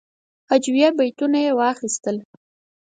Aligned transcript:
هجویه 0.49 0.89
بیتونه 0.97 1.37
یې 1.45 1.51
واخیستل. 1.59 2.17